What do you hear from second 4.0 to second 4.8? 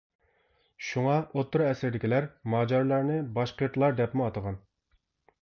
دەپمۇ ئاتىغان.